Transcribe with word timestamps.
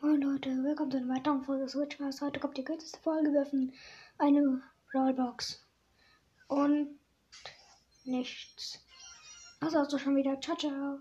Moin 0.00 0.20
Leute, 0.20 0.50
willkommen 0.62 0.92
zu 0.92 0.98
einer 0.98 1.12
weiteren 1.12 1.42
Folge 1.42 1.68
Switchcast. 1.68 2.20
Heute 2.20 2.38
kommt 2.38 2.56
die 2.56 2.62
kürzeste 2.62 3.00
Folge. 3.00 3.32
Wir 3.32 3.42
öffnen 3.42 3.72
eine 4.16 4.62
Rollbox. 4.94 5.66
Und 6.46 7.00
nichts. 8.04 8.78
Das 9.60 9.74
war's 9.74 9.92
auch 9.92 9.98
schon 9.98 10.14
wieder. 10.14 10.40
Ciao, 10.40 10.56
ciao. 10.56 11.00